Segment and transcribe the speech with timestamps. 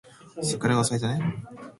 [0.41, 1.21] 桜が咲いたね